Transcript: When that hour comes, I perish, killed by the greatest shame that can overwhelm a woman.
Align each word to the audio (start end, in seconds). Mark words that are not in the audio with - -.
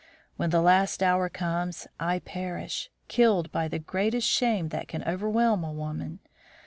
When 0.35 0.49
that 0.49 0.97
hour 1.03 1.29
comes, 1.29 1.85
I 1.99 2.17
perish, 2.17 2.89
killed 3.07 3.51
by 3.51 3.67
the 3.67 3.77
greatest 3.77 4.27
shame 4.27 4.69
that 4.69 4.87
can 4.87 5.03
overwhelm 5.03 5.63
a 5.63 5.71
woman. 5.71 6.21